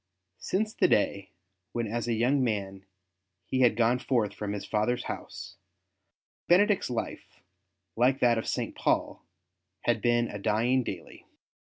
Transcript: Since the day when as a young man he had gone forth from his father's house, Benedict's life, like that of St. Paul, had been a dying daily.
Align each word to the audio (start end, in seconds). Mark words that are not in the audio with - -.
Since 0.39 0.73
the 0.73 0.87
day 0.87 1.29
when 1.73 1.85
as 1.85 2.07
a 2.07 2.15
young 2.15 2.43
man 2.43 2.87
he 3.45 3.59
had 3.59 3.75
gone 3.75 3.99
forth 3.99 4.33
from 4.33 4.53
his 4.53 4.65
father's 4.65 5.03
house, 5.03 5.57
Benedict's 6.47 6.89
life, 6.89 7.39
like 7.95 8.19
that 8.19 8.39
of 8.39 8.47
St. 8.47 8.73
Paul, 8.75 9.23
had 9.81 10.01
been 10.01 10.27
a 10.27 10.39
dying 10.39 10.81
daily. 10.83 11.27